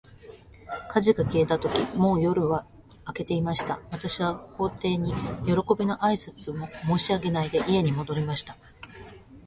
[0.89, 2.65] 火事が消えたとき、もう夜は
[3.07, 3.79] 明けていました。
[3.91, 5.11] 私は皇帝に、
[5.47, 8.57] よろこびの挨拶も申し上げないで、家に戻りました。